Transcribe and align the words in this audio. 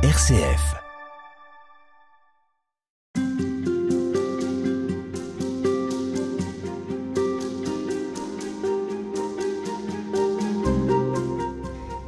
RCF. 0.00 0.76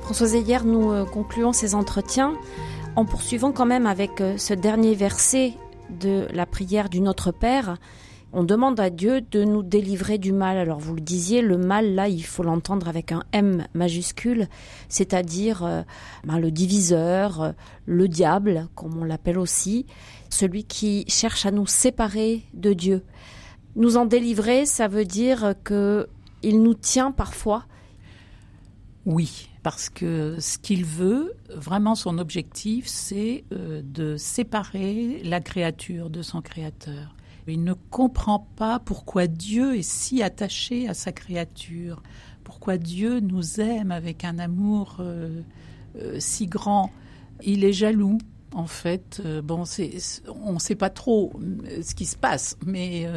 Françoise, 0.03 0.35
hier, 0.35 0.65
nous 0.65 0.93
euh, 0.93 1.05
concluons 1.05 1.53
ces 1.53 1.75
entretiens 1.75 2.35
en 2.95 3.05
poursuivant 3.05 3.51
quand 3.51 3.67
même 3.67 3.87
avec 3.87 4.21
euh, 4.21 4.39
ce 4.39 4.55
dernier 4.55 4.95
verset 4.95 5.55
de 5.89 6.29
la 6.33 6.47
prière 6.47 6.91
du 6.91 7.01
Notre 7.01 7.33
Père. 7.33 7.77
On 8.33 8.45
demande 8.45 8.79
à 8.79 8.91
Dieu 8.91 9.23
de 9.23 9.43
nous 9.43 9.65
délivrer 9.65 10.17
du 10.17 10.33
mal. 10.33 10.57
Alors 10.57 10.79
vous 10.79 10.95
le 10.95 11.01
disiez, 11.01 11.43
le 11.43 11.57
mal, 11.57 11.95
là, 11.95 12.09
il 12.09 12.25
faut 12.25 12.45
l'entendre 12.45 12.89
avec 12.89 13.11
un 13.11 13.25
M 13.33 13.67
majuscule, 13.75 14.47
c'est-à-dire 14.89 15.65
euh, 15.65 15.83
ben, 16.25 16.39
le 16.39 16.53
diviseur, 16.53 17.55
le 17.87 18.07
diable, 18.07 18.69
comme 18.77 18.97
on 18.99 19.05
l'appelle 19.05 19.39
aussi, 19.39 19.87
celui 20.29 20.63
qui 20.63 21.05
cherche 21.09 21.45
à 21.45 21.51
nous 21.51 21.67
séparer 21.67 22.43
de 22.55 22.73
Dieu. 22.73 23.03
Nous 23.75 23.97
en 23.97 24.07
délivrer, 24.07 24.65
ça 24.65 24.87
veut 24.87 25.05
dire 25.05 25.55
que 25.65 26.09
il 26.43 26.63
nous 26.63 26.75
tient 26.75 27.11
parfois. 27.11 27.65
Oui, 29.07 29.49
parce 29.63 29.91
que 29.91 30.37
ce 30.39 30.57
qu'il 30.59 30.85
veut, 30.85 31.35
vraiment 31.49 31.95
son 31.97 32.19
objectif, 32.19 32.87
c'est 32.87 33.45
euh, 33.53 33.83
de 33.85 34.17
séparer 34.17 35.21
la 35.25 35.41
créature 35.41 36.11
de 36.11 36.23
son 36.23 36.41
créateur. 36.43 37.15
Il 37.51 37.65
ne 37.65 37.75
comprend 37.75 38.47
pas 38.57 38.79
pourquoi 38.79 39.27
Dieu 39.27 39.77
est 39.77 39.89
si 39.89 40.23
attaché 40.23 40.89
à 40.89 40.95
sa 40.95 41.13
créature, 41.13 42.03
pourquoi 42.45 42.79
Dieu 42.79 43.21
nous 43.21 43.61
aime 43.61 43.91
avec 43.93 44.25
un 44.25 44.39
amour 44.39 44.97
euh, 45.01 45.43
euh, 45.97 46.17
si 46.19 46.47
grand. 46.47 46.91
Il 47.43 47.65
est 47.65 47.73
jaloux, 47.73 48.19
en 48.53 48.67
fait. 48.67 49.23
bon, 49.43 49.65
on 50.45 50.53
ne 50.53 50.59
sait 50.59 50.75
pas 50.75 50.91
trop 50.91 51.33
ce 51.83 51.95
qui 51.95 52.05
se 52.05 52.17
passe, 52.17 52.57
mais, 52.67 53.09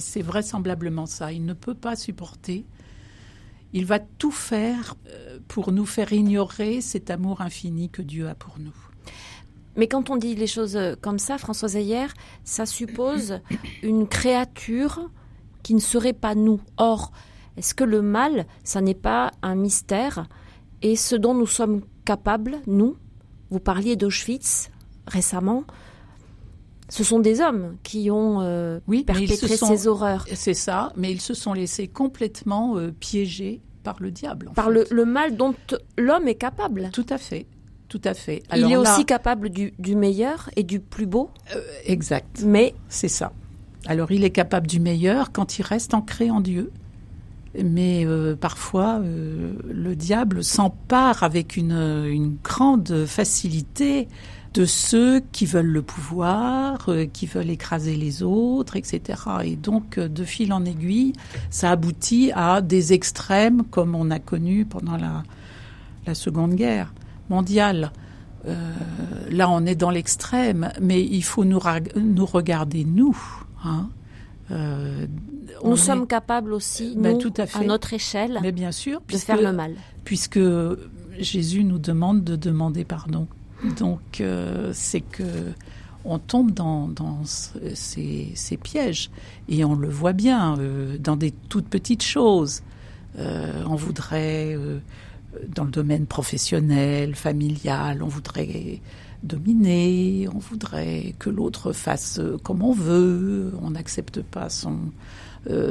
c'est 0.00 0.22
vraisemblablement 0.22 1.06
ça. 1.06 1.32
Il 1.32 1.44
ne 1.46 1.54
peut 1.54 1.74
pas 1.74 1.96
supporter 1.96 2.66
il 3.72 3.86
va 3.86 3.98
tout 3.98 4.30
faire 4.30 4.96
euh, 5.08 5.38
pour 5.48 5.72
nous 5.72 5.86
faire 5.86 6.12
ignorer 6.12 6.80
cet 6.80 7.10
amour 7.10 7.40
infini 7.40 7.88
que 7.88 8.02
Dieu 8.02 8.28
a 8.28 8.34
pour 8.34 8.58
nous. 8.58 8.74
Mais 9.76 9.86
quand 9.86 10.10
on 10.10 10.16
dit 10.16 10.34
les 10.34 10.46
choses 10.46 10.76
euh, 10.76 10.94
comme 11.00 11.18
ça, 11.18 11.38
Françoise 11.38 11.76
Ayer, 11.76 12.06
ça 12.44 12.66
suppose 12.66 13.40
une 13.82 14.08
créature 14.08 15.10
qui 15.62 15.74
ne 15.74 15.80
serait 15.80 16.12
pas 16.12 16.34
nous. 16.34 16.60
Or, 16.76 17.12
est-ce 17.56 17.74
que 17.74 17.84
le 17.84 18.02
mal, 18.02 18.46
ça 18.64 18.80
n'est 18.80 18.94
pas 18.94 19.30
un 19.42 19.54
mystère 19.54 20.26
Et 20.82 20.96
ce 20.96 21.14
dont 21.14 21.34
nous 21.34 21.46
sommes 21.46 21.82
capables, 22.04 22.58
nous, 22.66 22.96
vous 23.50 23.60
parliez 23.60 23.96
d'Auschwitz 23.96 24.70
récemment, 25.06 25.64
ce 26.88 27.04
sont 27.04 27.20
des 27.20 27.40
hommes 27.40 27.76
qui 27.82 28.10
ont 28.10 28.40
euh, 28.40 28.80
oui, 28.88 29.04
perpétré 29.04 29.56
ces 29.56 29.86
horreurs. 29.86 30.26
C'est 30.34 30.54
ça, 30.54 30.92
mais 30.96 31.12
ils 31.12 31.20
se 31.20 31.34
sont 31.34 31.52
laissés 31.52 31.86
complètement 31.86 32.76
euh, 32.76 32.90
piéger 32.90 33.60
par 33.84 33.96
le 34.00 34.10
diable. 34.10 34.50
Par 34.54 34.70
le, 34.70 34.84
mal 35.04 35.36
dont 35.36 35.54
l'homme 35.96 36.28
est 36.28 36.34
capable. 36.34 36.90
Tout 36.92 37.06
à 37.08 37.18
fait. 37.18 37.46
Tout 37.90 38.00
à 38.04 38.14
fait. 38.14 38.42
il 38.56 38.72
est 38.72 38.76
aussi 38.76 39.04
capable 39.04 39.50
du, 39.50 39.72
meilleur 39.94 40.48
et 40.56 40.62
du 40.62 40.80
plus 40.80 41.06
beau. 41.06 41.30
Euh, 41.54 41.60
exact. 41.84 42.42
Mais 42.46 42.74
c'est 42.88 43.08
ça. 43.08 43.32
Alors 43.86 44.12
il 44.12 44.24
est 44.24 44.30
capable 44.30 44.66
du 44.66 44.80
meilleur 44.80 45.32
quand 45.32 45.58
il 45.58 45.62
reste 45.62 45.92
ancré 45.92 46.30
en 46.30 46.40
Dieu. 46.40 46.70
Mais 47.62 48.06
parfois, 48.40 49.02
le 49.02 49.96
diable 49.96 50.44
s'empare 50.44 51.24
avec 51.24 51.56
une, 51.56 52.06
une, 52.06 52.36
grande 52.44 53.06
facilité 53.06 54.06
de 54.54 54.64
ceux 54.64 55.20
qui 55.32 55.46
veulent 55.46 55.66
le 55.66 55.82
pouvoir, 55.82 56.88
euh, 56.88 57.06
qui 57.06 57.26
veulent 57.26 57.50
écraser 57.50 57.94
les 57.94 58.22
autres, 58.22 58.76
etc. 58.76 59.20
Et 59.44 59.56
donc, 59.56 59.98
euh, 59.98 60.08
de 60.08 60.24
fil 60.24 60.52
en 60.52 60.64
aiguille, 60.64 61.12
ça 61.50 61.70
aboutit 61.70 62.32
à 62.34 62.60
des 62.60 62.92
extrêmes 62.92 63.62
comme 63.64 63.94
on 63.94 64.10
a 64.10 64.18
connu 64.18 64.64
pendant 64.64 64.96
la, 64.96 65.22
la 66.06 66.14
Seconde 66.14 66.54
Guerre 66.54 66.92
mondiale. 67.30 67.92
Euh, 68.46 68.72
là, 69.30 69.48
on 69.48 69.64
est 69.64 69.74
dans 69.74 69.90
l'extrême, 69.90 70.70
mais 70.80 71.02
il 71.02 71.22
faut 71.22 71.44
nous, 71.44 71.60
nous 71.96 72.26
regarder, 72.26 72.84
nous. 72.84 73.16
Hein. 73.64 73.88
nous 75.64 75.76
sommes 75.76 76.06
capables 76.06 76.52
aussi, 76.52 76.94
ben, 76.96 77.12
nous, 77.12 77.18
tout 77.18 77.34
à, 77.36 77.46
fait. 77.46 77.60
à, 77.60 77.64
notre 77.64 77.94
échelle, 77.94 78.38
mais 78.42 78.52
bien 78.52 78.72
sûr, 78.72 79.00
de 79.08 79.16
faire 79.16 79.40
le 79.40 79.52
mal. 79.52 79.74
Puisque 80.04 80.40
Jésus 81.18 81.64
nous 81.64 81.78
demande 81.78 82.24
de 82.24 82.36
demander 82.36 82.84
pardon. 82.84 83.26
Donc, 83.78 84.20
euh, 84.20 84.70
c'est 84.72 85.00
que 85.00 85.52
on 86.04 86.18
tombe 86.18 86.52
dans, 86.52 86.88
ces, 87.74 88.58
pièges 88.62 89.10
et 89.48 89.64
on 89.64 89.74
le 89.74 89.88
voit 89.88 90.14
bien 90.14 90.58
euh, 90.58 90.96
dans 90.98 91.16
des 91.16 91.30
toutes 91.30 91.68
petites 91.68 92.02
choses. 92.02 92.62
Euh, 93.18 93.64
on 93.68 93.74
voudrait, 93.74 94.56
dans 95.48 95.64
le 95.64 95.70
domaine 95.70 96.06
professionnel, 96.06 97.14
familial, 97.14 98.02
on 98.02 98.08
voudrait 98.08 98.80
dominer, 99.22 100.28
on 100.34 100.38
voudrait 100.38 101.14
que 101.18 101.30
l'autre 101.30 101.72
fasse 101.72 102.20
comme 102.42 102.62
on 102.62 102.72
veut, 102.72 103.52
on 103.62 103.70
n'accepte 103.70 104.22
pas 104.22 104.48
son 104.48 104.78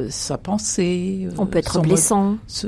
sa 0.09 0.39
pensée. 0.39 1.27
On 1.37 1.45
peut 1.45 1.59
être 1.59 1.79
blessant. 1.81 2.37
ce, 2.47 2.67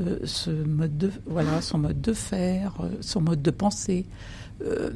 mode 0.49 0.97
de 0.99 1.11
voilà 1.25 1.59
son 1.61 1.79
mode 1.79 1.99
de 1.99 2.13
faire, 2.13 2.73
son 3.01 3.21
mode 3.21 3.41
de 3.41 3.49
penser. 3.51 4.05
Euh, 4.63 4.91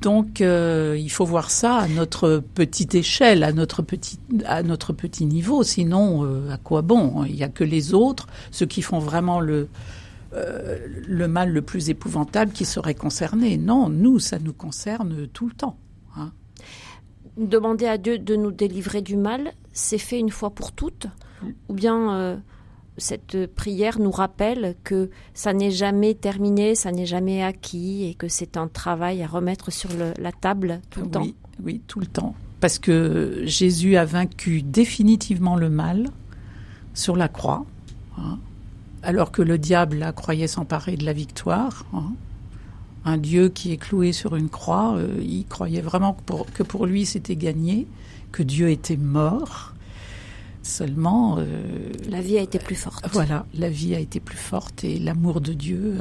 donc, 0.00 0.40
euh, 0.40 0.96
il 0.98 1.10
faut 1.10 1.24
voir 1.24 1.50
ça 1.50 1.76
à 1.76 1.88
notre 1.88 2.42
petite 2.54 2.94
échelle, 2.94 3.42
à 3.44 3.52
notre 3.52 3.82
petit, 3.82 4.18
à 4.44 4.62
notre 4.62 4.92
petit 4.92 5.26
niveau. 5.26 5.62
Sinon, 5.62 6.24
euh, 6.24 6.52
à 6.52 6.56
quoi 6.56 6.82
bon? 6.82 7.24
Il 7.24 7.34
n'y 7.34 7.42
a 7.42 7.48
que 7.48 7.64
les 7.64 7.94
autres, 7.94 8.26
ceux 8.50 8.66
qui 8.66 8.82
font 8.82 8.98
vraiment 8.98 9.40
le, 9.40 9.68
le 10.32 11.26
mal 11.26 11.52
le 11.52 11.62
plus 11.62 11.90
épouvantable, 11.90 12.52
qui 12.52 12.64
seraient 12.64 12.94
concernés. 12.94 13.58
Non, 13.58 13.88
nous, 13.88 14.18
ça 14.18 14.38
nous 14.38 14.52
concerne 14.52 15.26
tout 15.28 15.46
le 15.46 15.54
temps. 15.54 15.76
Hein. 16.16 16.32
Demander 17.36 17.86
à 17.86 17.98
Dieu 17.98 18.18
de 18.18 18.36
nous 18.36 18.52
délivrer 18.52 19.02
du 19.02 19.16
mal, 19.16 19.52
c'est 19.72 19.98
fait 19.98 20.18
une 20.18 20.30
fois 20.30 20.50
pour 20.50 20.72
toutes? 20.72 21.06
Ou 21.68 21.74
bien 21.74 22.42
cette 22.98 23.46
prière 23.46 23.98
nous 23.98 24.10
rappelle 24.10 24.76
que 24.84 25.08
ça 25.32 25.54
n'est 25.54 25.70
jamais 25.70 26.14
terminé, 26.14 26.74
ça 26.74 26.92
n'est 26.92 27.06
jamais 27.06 27.42
acquis 27.42 28.04
et 28.04 28.14
que 28.14 28.28
c'est 28.28 28.58
un 28.58 28.68
travail 28.68 29.22
à 29.22 29.26
remettre 29.26 29.72
sur 29.72 29.88
la 29.96 30.32
table 30.32 30.80
tout 30.90 31.00
le 31.00 31.10
temps? 31.10 31.26
Oui, 31.62 31.80
tout 31.86 32.00
le 32.00 32.06
temps. 32.06 32.34
Parce 32.60 32.78
que 32.78 33.42
Jésus 33.44 33.96
a 33.96 34.04
vaincu 34.04 34.60
définitivement 34.62 35.56
le 35.56 35.70
mal 35.70 36.08
sur 36.92 37.16
la 37.16 37.28
croix, 37.28 37.64
hein, 38.18 38.38
alors 39.02 39.32
que 39.32 39.42
le 39.42 39.58
diable 39.58 40.12
croyait 40.14 40.46
s'emparer 40.46 40.96
de 40.96 41.04
la 41.04 41.12
victoire. 41.12 41.86
Hein. 41.92 42.12
Un 43.04 43.16
Dieu 43.16 43.48
qui 43.48 43.72
est 43.72 43.78
cloué 43.78 44.12
sur 44.12 44.36
une 44.36 44.48
croix, 44.48 44.94
euh, 44.96 45.18
il 45.22 45.46
croyait 45.46 45.80
vraiment 45.80 46.16
que 46.54 46.62
pour 46.62 46.86
lui 46.86 47.06
c'était 47.06 47.36
gagné, 47.36 47.86
que 48.32 48.42
Dieu 48.42 48.70
était 48.70 48.96
mort 48.96 49.74
Seulement. 50.62 51.36
Euh, 51.38 51.90
la 52.10 52.20
vie 52.20 52.36
a 52.36 52.42
été 52.42 52.58
plus 52.58 52.74
forte. 52.74 53.08
Voilà, 53.12 53.46
la 53.54 53.70
vie 53.70 53.94
a 53.94 53.98
été 53.98 54.20
plus 54.20 54.36
forte 54.36 54.84
et 54.84 54.98
l'amour 54.98 55.40
de 55.40 55.54
Dieu 55.54 55.98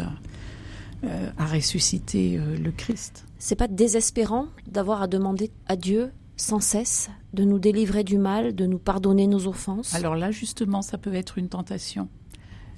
euh, 1.05 1.29
a 1.37 1.45
ressuscité 1.45 2.37
le 2.61 2.71
Christ. 2.71 3.23
C'est 3.37 3.55
pas 3.55 3.69
désespérant 3.69 4.47
d'avoir 4.67 5.01
à 5.01 5.07
demander 5.07 5.49
à 5.67 5.77
Dieu 5.77 6.11
sans 6.39 6.59
cesse 6.59 7.09
de 7.33 7.43
nous 7.43 7.59
délivrer 7.59 8.03
du 8.03 8.17
mal, 8.17 8.55
de 8.55 8.65
nous 8.65 8.79
pardonner 8.79 9.27
nos 9.27 9.47
offenses? 9.47 9.93
Alors 9.93 10.15
là, 10.15 10.31
justement, 10.31 10.81
ça 10.81 10.97
peut 10.97 11.13
être 11.13 11.37
une 11.37 11.49
tentation. 11.49 12.07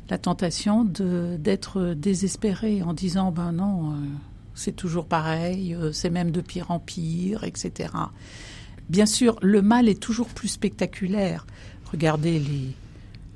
La 0.09 0.17
tentation 0.17 0.83
de, 0.83 1.37
d'être 1.39 1.93
désespéré 1.93 2.81
en 2.81 2.93
disant 2.93 3.31
ben 3.31 3.53
non, 3.53 3.95
c'est 4.55 4.75
toujours 4.75 5.05
pareil, 5.05 5.75
c'est 5.93 6.09
même 6.09 6.31
de 6.31 6.41
pire 6.41 6.69
en 6.71 6.79
pire, 6.79 7.45
etc. 7.45 7.93
Bien 8.89 9.05
sûr, 9.05 9.37
le 9.41 9.61
mal 9.61 9.87
est 9.87 10.01
toujours 10.01 10.27
plus 10.27 10.49
spectaculaire. 10.49 11.47
Regardez 11.91 12.39
les, 12.39 12.75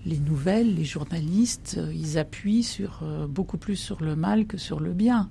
les 0.05 0.19
nouvelles, 0.19 0.75
les 0.75 0.85
journalistes, 0.85 1.75
euh, 1.77 1.91
ils 1.93 2.17
appuient 2.17 2.63
sur, 2.63 2.99
euh, 3.03 3.27
beaucoup 3.27 3.57
plus 3.57 3.75
sur 3.75 4.03
le 4.03 4.15
mal 4.15 4.45
que 4.45 4.57
sur 4.57 4.79
le 4.79 4.93
bien. 4.93 5.29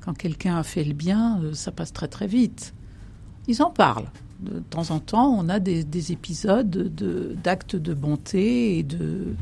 Quand 0.00 0.14
quelqu'un 0.14 0.56
a 0.56 0.62
fait 0.62 0.84
le 0.84 0.92
bien, 0.92 1.40
euh, 1.42 1.54
ça 1.54 1.72
passe 1.72 1.92
très 1.92 2.08
très 2.08 2.26
vite. 2.26 2.74
Ils 3.48 3.62
en 3.62 3.70
parlent. 3.70 4.10
De 4.40 4.58
temps 4.58 4.90
en 4.90 4.98
temps, 4.98 5.34
on 5.38 5.48
a 5.48 5.60
des, 5.60 6.12
épisodes 6.12 6.92
d'actes 7.42 7.76
de, 7.76 7.94
bonté 7.94 8.78
et 8.78 8.82
de, 8.82 9.34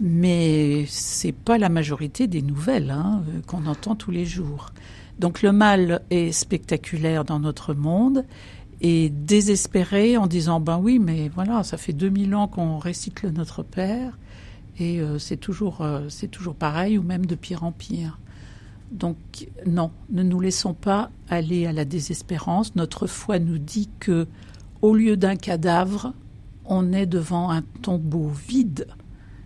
mais 0.00 0.86
c'est 0.88 1.32
pas 1.32 1.58
la 1.58 1.68
majorité 1.68 2.26
des 2.26 2.42
nouvelles 2.42 2.90
hein, 2.90 3.22
qu'on 3.46 3.66
entend 3.66 3.94
tous 3.94 4.10
les 4.10 4.24
jours. 4.24 4.70
Donc 5.18 5.42
le 5.42 5.52
mal 5.52 6.00
est 6.08 6.32
spectaculaire 6.32 7.24
dans 7.24 7.38
notre 7.38 7.74
monde 7.74 8.24
et 8.80 9.10
désespéré 9.10 10.16
en 10.16 10.26
disant 10.26 10.58
ben 10.58 10.78
oui 10.78 10.98
mais 10.98 11.28
voilà 11.28 11.62
ça 11.62 11.76
fait 11.76 11.92
2000 11.92 12.34
ans 12.34 12.48
qu'on 12.48 12.78
récite 12.78 13.22
le 13.22 13.30
Notre 13.30 13.62
Père 13.62 14.18
et 14.78 15.00
euh, 15.00 15.18
c'est 15.18 15.36
toujours 15.36 15.82
euh, 15.82 16.06
c'est 16.08 16.28
toujours 16.28 16.54
pareil 16.54 16.96
ou 16.96 17.02
même 17.02 17.26
de 17.26 17.34
pire 17.34 17.64
en 17.64 17.72
pire 17.72 18.18
Donc 18.90 19.18
non, 19.66 19.90
ne 20.10 20.22
nous 20.22 20.40
laissons 20.40 20.72
pas 20.72 21.10
aller 21.28 21.66
à 21.66 21.72
la 21.72 21.84
désespérance. 21.84 22.74
Notre 22.74 23.06
foi 23.06 23.38
nous 23.38 23.58
dit 23.58 23.90
que 24.00 24.26
au 24.80 24.94
lieu 24.94 25.18
d'un 25.18 25.36
cadavre, 25.36 26.14
on 26.64 26.94
est 26.94 27.04
devant 27.04 27.50
un 27.50 27.60
tombeau 27.82 28.28
vide. 28.28 28.86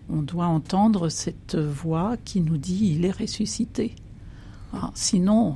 On 0.09 0.21
doit 0.21 0.45
entendre 0.45 1.09
cette 1.09 1.55
voix 1.55 2.15
qui 2.23 2.41
nous 2.41 2.57
dit 2.57 2.95
il 2.95 3.05
est 3.05 3.11
ressuscité. 3.11 3.95
Ah, 4.73 4.91
sinon, 4.93 5.55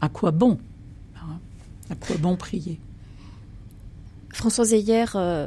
à 0.00 0.08
quoi 0.08 0.30
bon? 0.30 0.58
Hein? 1.16 1.38
À 1.90 1.94
quoi 1.94 2.16
bon 2.16 2.36
prier? 2.36 2.80
François 4.32 4.64
Zeyer, 4.64 5.04
euh, 5.14 5.46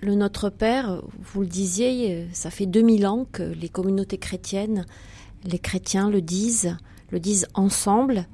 le 0.00 0.14
Notre 0.14 0.50
Père, 0.50 1.02
vous 1.32 1.40
le 1.40 1.46
disiez, 1.46 2.14
euh, 2.14 2.26
ça 2.32 2.50
fait 2.50 2.66
2000 2.66 3.06
ans 3.06 3.26
que 3.32 3.42
les 3.42 3.68
communautés 3.68 4.18
chrétiennes, 4.18 4.86
les 5.44 5.58
chrétiens 5.58 6.10
le 6.10 6.20
disent, 6.20 6.76
le 7.10 7.18
disent 7.18 7.48
ensemble. 7.54 8.26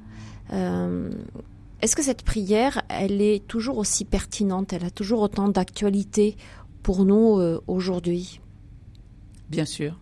Euh, 0.53 1.11
est-ce 1.81 1.97
que 1.97 2.03
cette 2.03 2.23
prière, 2.23 2.83
elle 2.89 3.23
est 3.23 3.47
toujours 3.47 3.79
aussi 3.79 4.05
pertinente? 4.05 4.73
Elle 4.73 4.85
a 4.85 4.91
toujours 4.91 5.21
autant 5.21 5.49
d'actualité 5.49 6.37
pour 6.83 7.05
nous 7.05 7.41
aujourd'hui? 7.67 8.41
Bien 9.51 9.65
sûr, 9.65 10.01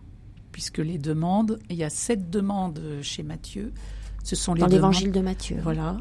puisque 0.51 0.79
les 0.79 0.97
demandes, 0.97 1.59
il 1.69 1.75
y 1.75 1.83
a 1.83 1.89
sept 1.89 2.29
demandes 2.29 2.81
chez 3.01 3.23
Matthieu. 3.23 3.73
Ce 4.23 4.35
sont 4.35 4.53
les 4.53 4.61
dans 4.61 4.67
l'évangile 4.67 5.11
de 5.11 5.19
Matthieu. 5.19 5.59
Voilà. 5.61 5.97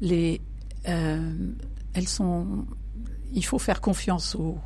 Les, 0.00 0.40
elles 0.84 2.08
sont 2.08 2.66
il 3.32 3.44
faut 3.44 3.58
faire 3.58 3.80
confiance 3.80 4.34
au, 4.34 4.58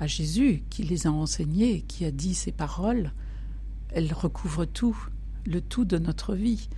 à 0.00 0.06
Jésus 0.06 0.62
qui 0.70 0.82
les 0.82 1.06
a 1.06 1.12
enseignées, 1.12 1.82
qui 1.82 2.04
a 2.04 2.10
dit 2.10 2.34
ces 2.34 2.52
paroles. 2.52 3.12
Elles 3.90 4.12
recouvrent 4.12 4.64
tout, 4.64 4.96
le 5.46 5.60
tout 5.60 5.84
de 5.84 5.98
notre 5.98 6.34
vie. 6.34 6.68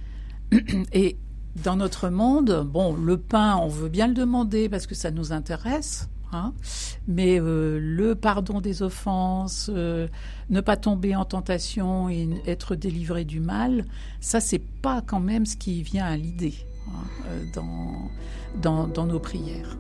Et 0.93 1.19
dans 1.63 1.77
notre 1.77 2.09
monde, 2.09 2.67
bon, 2.67 2.95
le 2.95 3.19
pain, 3.19 3.57
on 3.57 3.69
veut 3.69 3.89
bien 3.89 4.07
le 4.07 4.15
demander 4.15 4.69
parce 4.69 4.87
que 4.87 4.95
ça 4.95 5.11
nous 5.11 5.33
intéresse. 5.33 6.09
Hein, 6.33 6.53
mais 7.09 7.41
euh, 7.41 7.81
le 7.81 8.15
pardon 8.15 8.61
des 8.61 8.83
offenses, 8.83 9.69
euh, 9.75 10.07
ne 10.49 10.61
pas 10.61 10.77
tomber 10.77 11.17
en 11.17 11.25
tentation 11.25 12.09
et 12.09 12.29
être 12.47 12.77
délivré 12.77 13.25
du 13.25 13.41
mal, 13.41 13.85
ça 14.21 14.39
c'est 14.39 14.63
pas 14.81 15.03
quand 15.05 15.19
même 15.19 15.45
ce 15.45 15.57
qui 15.57 15.83
vient 15.83 16.07
à 16.07 16.17
l'idée 16.17 16.55
hein, 16.87 17.03
euh, 17.27 17.45
dans, 18.63 19.07
nos 19.07 19.19
prières. 19.19 19.77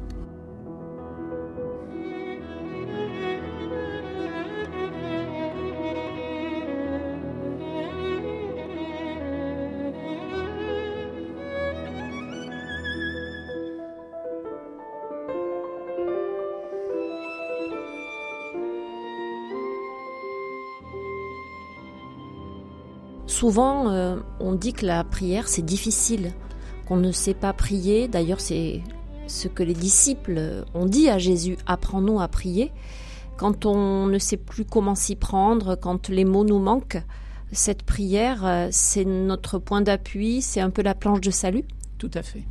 Souvent, 23.40 23.88
euh, 23.88 24.16
on 24.38 24.52
dit 24.52 24.74
que 24.74 24.84
la 24.84 25.02
prière, 25.02 25.48
c'est 25.48 25.64
difficile, 25.64 26.32
qu'on 26.86 26.98
ne 26.98 27.10
sait 27.10 27.32
pas 27.32 27.54
prier. 27.54 28.06
D'ailleurs, 28.06 28.38
c'est 28.38 28.82
ce 29.28 29.48
que 29.48 29.62
les 29.62 29.72
disciples 29.72 30.66
ont 30.74 30.84
dit 30.84 31.08
à 31.08 31.16
Jésus, 31.16 31.56
apprends-nous 31.64 32.20
à 32.20 32.28
prier. 32.28 32.70
Quand 33.38 33.64
on 33.64 34.04
ne 34.08 34.18
sait 34.18 34.36
plus 34.36 34.66
comment 34.66 34.94
s'y 34.94 35.16
prendre, 35.16 35.74
quand 35.74 36.10
les 36.10 36.26
mots 36.26 36.44
nous 36.44 36.58
manquent, 36.58 37.02
cette 37.50 37.82
prière, 37.82 38.44
euh, 38.44 38.68
c'est 38.72 39.06
notre 39.06 39.58
point 39.58 39.80
d'appui, 39.80 40.42
c'est 40.42 40.60
un 40.60 40.68
peu 40.68 40.82
la 40.82 40.94
planche 40.94 41.22
de 41.22 41.30
salut. 41.30 41.64
Tout 41.96 42.10
à 42.12 42.22
fait. 42.22 42.44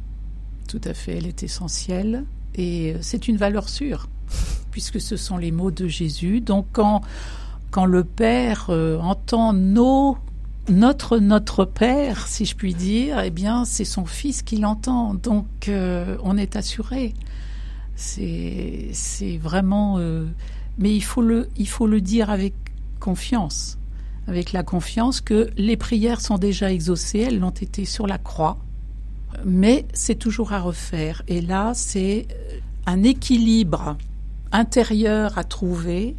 Tout 0.68 0.82
à 0.86 0.96
fait, 0.96 1.18
elle 1.18 1.28
est 1.28 1.44
essentielle 1.44 2.26
et 2.56 2.96
euh, 2.96 2.98
c'est 3.02 3.28
une 3.28 3.38
valeur 3.38 3.70
sûre, 3.70 4.10
puisque 4.72 5.00
ce 5.00 5.18
sont 5.18 5.38
les 5.38 5.52
mots 5.52 5.70
de 5.70 5.88
Jésus. 5.88 6.42
Donc 6.42 6.66
quand, 6.72 7.02
quand 7.70 7.86
le 7.86 8.04
Père 8.04 8.72
entend 8.72 9.54
nos 9.54 10.18
notre 10.70 11.18
notre 11.18 11.66
père, 11.66 12.28
si 12.28 12.46
je 12.46 12.56
puis 12.56 12.74
dire, 12.74 13.20
eh 13.20 13.32
bien, 13.32 13.66
c'est 13.66 13.86
son 13.86 14.06
fils 14.06 14.42
qui 14.42 14.58
l'entend. 14.58 15.14
Donc, 15.14 15.48
euh, 15.68 16.18
on 16.24 16.38
est 16.38 16.56
assuré. 16.56 17.14
C'est 17.96 18.90
c'est 18.94 19.38
vraiment. 19.38 19.98
Euh, 19.98 20.26
mais 20.78 20.96
il 20.96 21.02
faut 21.02 21.22
le 21.22 21.50
il 21.58 21.68
faut 21.68 21.88
le 21.88 22.02
dire 22.02 22.30
avec 22.30 22.54
confiance, 23.00 23.78
avec 24.28 24.52
la 24.52 24.64
confiance 24.64 25.22
que 25.22 25.50
les 25.58 25.78
prières 25.78 26.22
sont 26.22 26.38
déjà 26.38 26.72
exaucées. 26.72 27.20
Elles 27.20 27.40
l'ont 27.40 27.50
été 27.50 27.86
sur 27.86 28.08
la 28.08 28.18
croix, 28.18 28.58
mais 29.46 29.86
c'est 29.94 30.16
toujours 30.16 30.54
à 30.54 30.60
refaire. 30.60 31.24
Et 31.28 31.42
là, 31.42 31.74
c'est 31.74 32.28
un 32.86 33.04
équilibre 33.04 33.98
intérieur 34.52 35.38
à 35.38 35.44
trouver, 35.44 36.16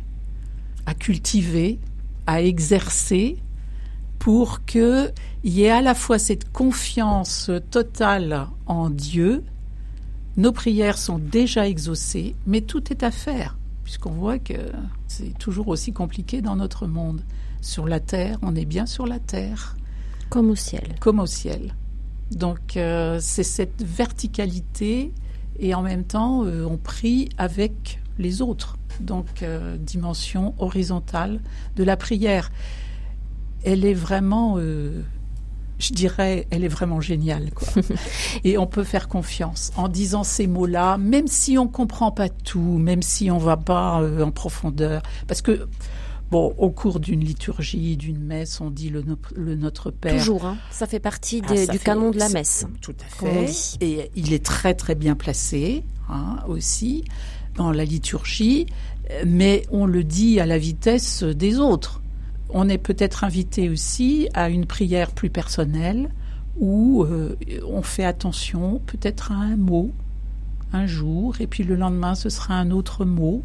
à 0.86 0.94
cultiver, 0.94 1.78
à 2.26 2.42
exercer 2.42 3.38
pour 4.20 4.64
qu'il 4.66 5.12
y 5.42 5.62
ait 5.62 5.70
à 5.70 5.80
la 5.80 5.94
fois 5.94 6.18
cette 6.18 6.52
confiance 6.52 7.50
totale 7.70 8.46
en 8.66 8.90
Dieu, 8.90 9.42
nos 10.36 10.52
prières 10.52 10.98
sont 10.98 11.18
déjà 11.18 11.66
exaucées, 11.66 12.36
mais 12.46 12.60
tout 12.60 12.92
est 12.92 13.02
à 13.02 13.10
faire, 13.10 13.56
puisqu'on 13.82 14.12
voit 14.12 14.38
que 14.38 14.54
c'est 15.08 15.36
toujours 15.38 15.68
aussi 15.68 15.92
compliqué 15.92 16.42
dans 16.42 16.54
notre 16.54 16.86
monde. 16.86 17.22
Sur 17.62 17.88
la 17.88 17.98
terre, 17.98 18.38
on 18.42 18.54
est 18.54 18.66
bien 18.66 18.86
sur 18.86 19.06
la 19.06 19.18
terre. 19.18 19.76
Comme 20.28 20.50
au 20.50 20.54
ciel. 20.54 20.94
Comme 21.00 21.18
au 21.18 21.26
ciel. 21.26 21.74
Donc 22.30 22.76
euh, 22.76 23.18
c'est 23.20 23.42
cette 23.42 23.82
verticalité 23.82 25.12
et 25.58 25.74
en 25.74 25.82
même 25.82 26.04
temps 26.04 26.44
euh, 26.44 26.64
on 26.64 26.76
prie 26.76 27.30
avec 27.38 28.00
les 28.18 28.42
autres. 28.42 28.76
Donc 29.00 29.42
euh, 29.42 29.76
dimension 29.78 30.54
horizontale 30.58 31.40
de 31.76 31.84
la 31.84 31.96
prière 31.96 32.50
elle 33.64 33.84
est 33.84 33.94
vraiment, 33.94 34.56
euh, 34.58 35.02
je 35.78 35.92
dirais, 35.92 36.46
elle 36.50 36.64
est 36.64 36.68
vraiment 36.68 37.00
géniale. 37.00 37.50
Quoi. 37.54 37.68
Et 38.44 38.58
on 38.58 38.66
peut 38.66 38.84
faire 38.84 39.08
confiance 39.08 39.72
en 39.76 39.88
disant 39.88 40.24
ces 40.24 40.46
mots-là, 40.46 40.98
même 40.98 41.26
si 41.26 41.58
on 41.58 41.68
comprend 41.68 42.10
pas 42.10 42.28
tout, 42.28 42.78
même 42.78 43.02
si 43.02 43.30
on 43.30 43.38
va 43.38 43.56
pas 43.56 44.00
euh, 44.00 44.24
en 44.24 44.30
profondeur, 44.30 45.02
parce 45.26 45.42
que 45.42 45.68
Bon, 46.30 46.54
au 46.58 46.70
cours 46.70 47.00
d'une 47.00 47.24
liturgie, 47.24 47.96
d'une 47.96 48.22
messe, 48.22 48.60
on 48.60 48.70
dit 48.70 48.88
le, 48.88 49.02
Notre 49.56 49.90
Père. 49.90 50.16
Toujours, 50.16 50.46
hein. 50.46 50.58
ça 50.70 50.86
fait 50.86 51.00
partie 51.00 51.42
ah, 51.48 51.66
du 51.66 51.78
canon 51.80 52.12
de 52.12 52.18
la 52.18 52.28
messe. 52.28 52.66
Tout 52.80 52.94
à 53.00 53.04
fait. 53.04 53.50
Et 53.80 54.12
il 54.14 54.32
est 54.32 54.44
très 54.44 54.74
très 54.74 54.94
bien 54.94 55.16
placé 55.16 55.82
hein, 56.08 56.38
aussi 56.46 57.04
dans 57.56 57.72
la 57.72 57.84
liturgie, 57.84 58.66
mais 59.26 59.64
on 59.72 59.86
le 59.86 60.04
dit 60.04 60.38
à 60.38 60.46
la 60.46 60.56
vitesse 60.56 61.24
des 61.24 61.58
autres 61.58 61.99
on 62.52 62.68
est 62.68 62.78
peut-être 62.78 63.24
invité 63.24 63.68
aussi 63.68 64.28
à 64.34 64.48
une 64.48 64.66
prière 64.66 65.12
plus 65.12 65.30
personnelle 65.30 66.10
où 66.58 67.04
euh, 67.04 67.36
on 67.68 67.82
fait 67.82 68.04
attention 68.04 68.80
peut-être 68.86 69.32
à 69.32 69.36
un 69.36 69.56
mot 69.56 69.90
un 70.72 70.86
jour 70.86 71.40
et 71.40 71.46
puis 71.46 71.64
le 71.64 71.74
lendemain 71.74 72.14
ce 72.14 72.28
sera 72.28 72.54
un 72.54 72.70
autre 72.70 73.04
mot. 73.04 73.42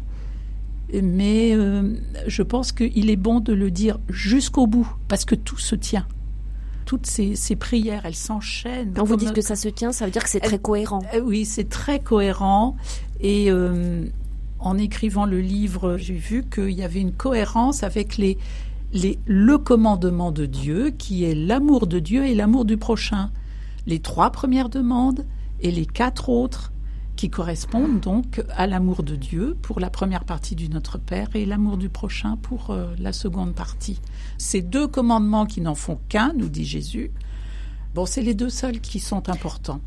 Mais 0.92 1.52
euh, 1.52 1.94
je 2.28 2.42
pense 2.42 2.70
qu'il 2.70 3.10
est 3.10 3.16
bon 3.16 3.40
de 3.40 3.52
le 3.52 3.72
dire 3.72 3.98
jusqu'au 4.08 4.68
bout 4.68 4.88
parce 5.08 5.24
que 5.24 5.34
tout 5.34 5.58
se 5.58 5.74
tient. 5.74 6.06
Toutes 6.84 7.06
ces, 7.06 7.34
prières, 7.56 8.06
elles 8.06 8.14
s'enchaînent. 8.14 8.92
Quand 8.94 9.02
vous 9.02 9.16
dites 9.16 9.32
que 9.32 9.40
ça 9.40 9.56
se 9.56 9.68
tient, 9.68 9.90
ça 9.90 10.04
veut 10.04 10.12
dire 10.12 10.22
que 10.22 10.30
c'est 10.30 10.38
très 10.38 10.60
cohérent. 10.60 11.00
Euh, 11.14 11.20
oui, 11.20 11.44
c'est 11.44 11.68
très 11.68 11.98
cohérent. 11.98 12.76
Et 13.20 13.50
en 14.60 14.78
écrivant 14.78 15.26
le 15.26 15.40
livre, 15.40 15.96
j'ai 15.96 16.14
vu 16.14 16.44
qu'il 16.44 16.70
y 16.70 16.84
avait 16.84 17.00
une 17.00 17.12
cohérence 17.12 17.82
avec 17.82 18.16
les, 18.18 18.38
le 19.26 19.58
commandement 19.58 20.32
de 20.32 20.46
Dieu, 20.46 20.90
qui 20.90 21.24
est 21.24 21.34
l'amour 21.34 21.86
de 21.86 21.98
Dieu 21.98 22.24
et 22.24 22.34
l'amour 22.34 22.64
du 22.64 22.76
prochain. 22.76 23.30
Les 23.86 24.00
trois 24.00 24.30
premières 24.30 24.68
demandes 24.68 25.26
et 25.60 25.70
les 25.70 25.86
quatre 25.86 26.28
autres 26.28 26.72
qui 27.16 27.30
correspondent 27.30 28.00
donc 28.00 28.42
à 28.50 28.66
l'amour 28.66 29.02
de 29.02 29.16
Dieu 29.16 29.56
pour 29.62 29.80
la 29.80 29.88
première 29.88 30.24
partie 30.24 30.54
du 30.54 30.68
Notre 30.68 30.98
Père 30.98 31.28
et 31.34 31.46
l'amour 31.46 31.78
du 31.78 31.88
prochain 31.88 32.36
pour 32.36 32.70
euh, 32.70 32.94
la 32.98 33.12
seconde 33.12 33.54
partie. 33.54 34.00
Ces 34.36 34.60
deux 34.60 34.86
commandements 34.86 35.46
qui 35.46 35.62
n'en 35.62 35.74
font 35.74 35.98
qu'un, 36.08 36.34
nous 36.34 36.50
dit 36.50 36.66
Jésus, 36.66 37.10
bon, 37.94 38.04
c'est 38.04 38.22
les 38.22 38.34
deux 38.34 38.50
seuls 38.50 38.80
qui 38.80 39.00
sont 39.00 39.30
importants. 39.30 39.80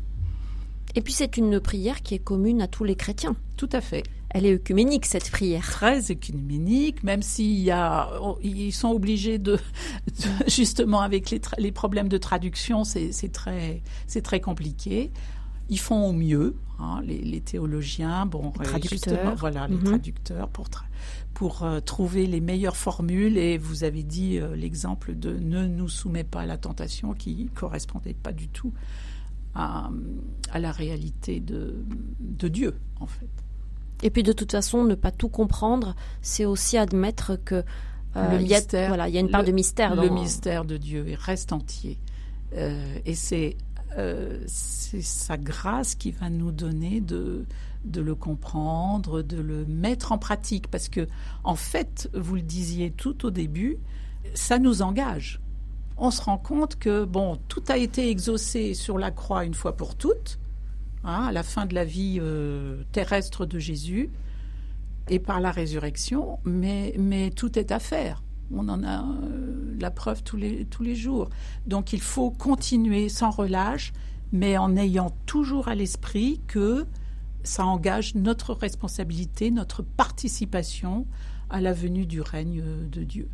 Et 0.96 1.02
puis 1.02 1.12
c'est 1.12 1.36
une 1.36 1.60
prière 1.60 2.02
qui 2.02 2.14
est 2.14 2.18
commune 2.18 2.62
à 2.62 2.66
tous 2.66 2.82
les 2.82 2.96
chrétiens. 2.96 3.36
Tout 3.56 3.68
à 3.72 3.80
fait 3.80 4.02
elle 4.30 4.46
est 4.46 4.54
œcuménique 4.54 5.06
cette 5.06 5.30
prière. 5.30 5.62
Très 5.62 6.10
œcuménique, 6.10 7.02
même 7.02 7.22
s'il 7.22 7.58
y 7.58 7.70
a, 7.70 8.08
ils 8.42 8.72
sont 8.72 8.90
obligés 8.90 9.38
de, 9.38 9.58
justement 10.46 11.00
avec 11.00 11.30
les, 11.30 11.40
les, 11.58 11.72
problèmes 11.72 12.08
de 12.08 12.18
traduction, 12.18 12.84
c'est 12.84 13.32
très, 13.32 13.82
c'est 14.06 14.22
très 14.22 14.40
compliqué. 14.40 15.10
ils 15.68 15.80
font 15.80 16.06
au 16.06 16.12
mieux, 16.12 16.56
hein, 16.78 17.00
les, 17.04 17.40
théologiens, 17.40 18.24
bon, 18.24 18.52
les 18.60 18.66
traducteurs, 18.66 19.34
voilà, 19.34 19.66
les 19.66 19.76
mhm. 19.76 19.84
traducteurs 19.84 20.48
pour 20.48 20.68
pour 21.34 21.62
euh, 21.62 21.80
trouver 21.80 22.26
les 22.26 22.40
meilleures 22.40 22.76
formules. 22.76 23.38
Et 23.38 23.56
vous 23.56 23.82
avez 23.82 24.02
dit 24.02 24.38
euh, 24.38 24.54
l'exemple 24.54 25.14
de 25.14 25.32
ne 25.38 25.66
nous 25.66 25.88
soumet 25.88 26.24
pas 26.24 26.42
à 26.42 26.46
la 26.46 26.58
tentation, 26.58 27.14
qui 27.14 27.48
correspondait 27.54 28.14
pas 28.14 28.32
du 28.32 28.48
tout 28.48 28.72
à, 29.54 29.90
à 30.52 30.58
la 30.58 30.70
réalité 30.70 31.40
de, 31.40 31.84
de 32.20 32.48
Dieu, 32.48 32.74
en 33.00 33.06
fait. 33.06 33.30
Et 34.02 34.10
puis 34.10 34.22
de 34.22 34.32
toute 34.32 34.52
façon, 34.52 34.84
ne 34.84 34.94
pas 34.94 35.10
tout 35.10 35.28
comprendre, 35.28 35.94
c'est 36.22 36.44
aussi 36.44 36.78
admettre 36.78 37.38
que 37.44 37.64
euh, 38.16 38.30
le 38.32 38.38
mystère, 38.38 38.80
y 38.80 38.84
a, 38.84 38.88
voilà, 38.88 39.08
il 39.08 39.14
y 39.14 39.18
a 39.18 39.20
une 39.20 39.30
part 39.30 39.44
de 39.44 39.52
mystère. 39.52 39.94
Dans... 39.94 40.02
Le 40.02 40.10
mystère 40.10 40.64
de 40.64 40.76
Dieu 40.76 41.04
reste 41.18 41.52
entier. 41.52 41.98
Euh, 42.56 42.98
et 43.04 43.14
c'est 43.14 43.56
euh, 43.98 44.38
c'est 44.46 45.02
sa 45.02 45.36
grâce 45.36 45.94
qui 45.94 46.12
va 46.12 46.30
nous 46.30 46.52
donner 46.52 47.00
de, 47.00 47.44
de 47.84 48.00
le 48.00 48.14
comprendre, 48.14 49.22
de 49.22 49.40
le 49.40 49.64
mettre 49.66 50.12
en 50.12 50.18
pratique. 50.18 50.68
Parce 50.68 50.88
que, 50.88 51.08
en 51.44 51.56
fait, 51.56 52.08
vous 52.14 52.36
le 52.36 52.42
disiez 52.42 52.90
tout 52.90 53.26
au 53.26 53.30
début, 53.30 53.78
ça 54.34 54.58
nous 54.58 54.82
engage. 54.82 55.40
On 55.96 56.10
se 56.10 56.22
rend 56.22 56.38
compte 56.38 56.76
que, 56.76 57.04
bon, 57.04 57.36
tout 57.48 57.62
a 57.68 57.76
été 57.76 58.08
exaucé 58.10 58.74
sur 58.74 58.96
la 58.96 59.10
croix 59.10 59.44
une 59.44 59.54
fois 59.54 59.76
pour 59.76 59.96
toutes, 59.96 60.38
hein, 61.04 61.26
à 61.28 61.32
la 61.32 61.42
fin 61.42 61.66
de 61.66 61.74
la 61.74 61.84
vie 61.84 62.18
euh, 62.20 62.82
terrestre 62.92 63.46
de 63.46 63.58
Jésus 63.58 64.10
et 65.08 65.18
par 65.18 65.40
la 65.40 65.50
résurrection, 65.50 66.38
mais, 66.44 66.94
mais 66.98 67.30
tout 67.30 67.58
est 67.58 67.72
à 67.72 67.78
faire. 67.78 68.22
On 68.52 68.68
en 68.68 68.82
a 68.82 69.02
euh, 69.02 69.76
la 69.78 69.90
preuve 69.90 70.22
tous 70.22 70.36
les, 70.36 70.64
tous 70.64 70.82
les 70.82 70.94
jours. 70.94 71.28
Donc 71.66 71.92
il 71.92 72.00
faut 72.00 72.30
continuer 72.30 73.08
sans 73.08 73.30
relâche, 73.30 73.92
mais 74.32 74.58
en 74.58 74.76
ayant 74.76 75.10
toujours 75.26 75.68
à 75.68 75.74
l'esprit 75.74 76.40
que 76.46 76.86
ça 77.42 77.64
engage 77.64 78.14
notre 78.14 78.54
responsabilité, 78.54 79.50
notre 79.50 79.82
participation 79.82 81.06
à 81.48 81.60
la 81.60 81.72
venue 81.72 82.06
du 82.06 82.20
règne 82.20 82.62
de 82.90 83.02
Dieu. 83.02 83.28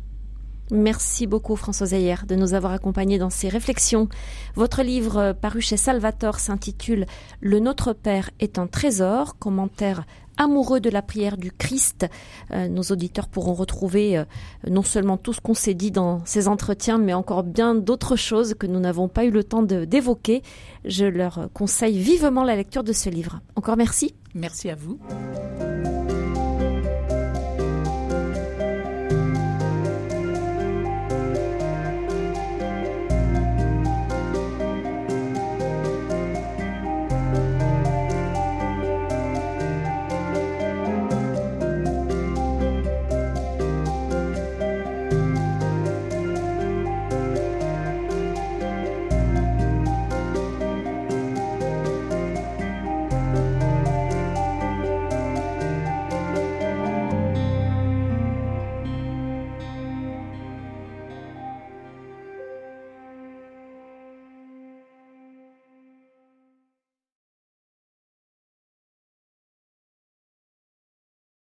Merci 0.69 1.27
beaucoup 1.27 1.55
François 1.55 1.91
Ayer 1.93 2.15
de 2.27 2.35
nous 2.35 2.53
avoir 2.53 2.73
accompagnés 2.73 3.17
dans 3.17 3.29
ces 3.29 3.47
réflexions. 3.47 4.09
Votre 4.55 4.83
livre 4.83 5.17
euh, 5.17 5.33
paru 5.33 5.61
chez 5.61 5.77
Salvator 5.77 6.39
s'intitule 6.39 7.05
Le 7.39 7.59
Notre 7.59 7.93
Père 7.93 8.31
est 8.39 8.59
un 8.59 8.67
trésor, 8.67 9.37
commentaire 9.39 10.05
amoureux 10.37 10.79
de 10.79 10.89
la 10.89 11.01
prière 11.01 11.37
du 11.37 11.51
Christ. 11.51 12.05
Euh, 12.51 12.67
nos 12.67 12.83
auditeurs 12.83 13.27
pourront 13.27 13.53
retrouver 13.53 14.17
euh, 14.17 14.25
non 14.69 14.83
seulement 14.83 15.17
tout 15.17 15.33
ce 15.33 15.41
qu'on 15.41 15.53
s'est 15.53 15.73
dit 15.73 15.91
dans 15.91 16.23
ces 16.25 16.47
entretiens, 16.47 16.97
mais 16.97 17.13
encore 17.13 17.43
bien 17.43 17.73
d'autres 17.73 18.17
choses 18.17 18.53
que 18.53 18.67
nous 18.67 18.79
n'avons 18.79 19.07
pas 19.07 19.25
eu 19.25 19.31
le 19.31 19.43
temps 19.43 19.63
d'évoquer. 19.63 20.43
Je 20.83 21.05
leur 21.05 21.49
conseille 21.53 21.97
vivement 21.97 22.43
la 22.43 22.55
lecture 22.55 22.83
de 22.83 22.93
ce 22.93 23.09
livre. 23.09 23.39
Encore 23.55 23.77
merci. 23.77 24.15
Merci 24.35 24.69
à 24.69 24.75
vous. 24.75 24.99